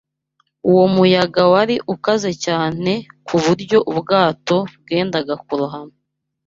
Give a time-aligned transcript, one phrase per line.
[0.69, 2.91] Uwo muyaga wari ukaze cyane
[3.27, 5.95] ku buryo ubwato bwendaga kurohama